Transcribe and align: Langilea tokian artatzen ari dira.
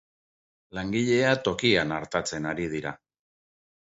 Langilea 0.77 1.33
tokian 1.49 1.93
artatzen 1.97 2.47
ari 2.53 2.65
dira. 2.75 2.97